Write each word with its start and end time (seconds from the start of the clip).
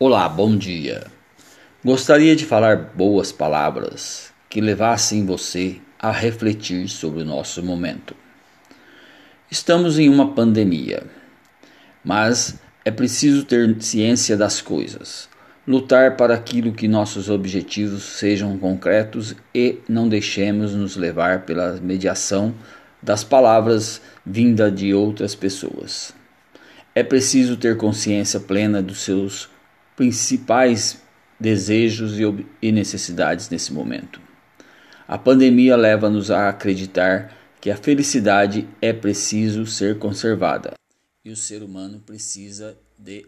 Olá, 0.00 0.28
bom 0.28 0.56
dia. 0.56 1.08
Gostaria 1.84 2.36
de 2.36 2.46
falar 2.46 2.92
boas 2.94 3.32
palavras 3.32 4.32
que 4.48 4.60
levassem 4.60 5.26
você 5.26 5.78
a 5.98 6.12
refletir 6.12 6.88
sobre 6.88 7.22
o 7.22 7.24
nosso 7.24 7.64
momento. 7.64 8.14
Estamos 9.50 9.98
em 9.98 10.08
uma 10.08 10.34
pandemia, 10.34 11.02
mas 12.04 12.60
é 12.84 12.92
preciso 12.92 13.44
ter 13.44 13.82
ciência 13.82 14.36
das 14.36 14.60
coisas, 14.60 15.28
lutar 15.66 16.16
para 16.16 16.32
aquilo 16.32 16.72
que 16.72 16.86
nossos 16.86 17.28
objetivos 17.28 18.04
sejam 18.04 18.56
concretos 18.56 19.34
e 19.52 19.80
não 19.88 20.08
deixemos 20.08 20.74
nos 20.74 20.94
levar 20.94 21.40
pela 21.40 21.72
mediação 21.72 22.54
das 23.02 23.24
palavras 23.24 24.00
vinda 24.24 24.70
de 24.70 24.94
outras 24.94 25.34
pessoas. 25.34 26.14
É 26.94 27.02
preciso 27.02 27.56
ter 27.56 27.76
consciência 27.76 28.38
plena 28.38 28.80
dos 28.80 29.00
seus 29.00 29.57
principais 29.98 31.02
desejos 31.40 32.12
e 32.62 32.70
necessidades 32.70 33.50
nesse 33.50 33.72
momento. 33.72 34.20
A 35.08 35.18
pandemia 35.18 35.74
leva-nos 35.74 36.30
a 36.30 36.48
acreditar 36.48 37.36
que 37.60 37.68
a 37.68 37.76
felicidade 37.76 38.68
é 38.80 38.92
preciso 38.92 39.66
ser 39.66 39.98
conservada 39.98 40.78
e 41.24 41.30
o 41.30 41.36
ser 41.36 41.62
humano 41.62 42.00
precisa 42.06 42.78
de 42.96 43.26